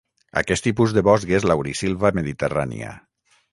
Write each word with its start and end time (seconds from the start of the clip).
Aquest 0.41 0.63
tipus 0.67 0.95
de 0.95 1.03
bosc 1.09 1.35
és 1.41 1.45
laurisilva 1.51 2.13
mediterrània. 2.23 2.97